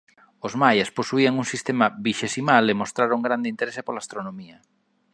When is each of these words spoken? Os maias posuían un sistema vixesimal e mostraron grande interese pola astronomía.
Os 0.45 0.53
maias 0.63 0.93
posuían 0.97 1.39
un 1.41 1.47
sistema 1.53 1.85
vixesimal 2.07 2.63
e 2.69 2.79
mostraron 2.81 3.25
grande 3.27 3.51
interese 3.53 3.81
pola 3.87 4.03
astronomía. 4.03 4.57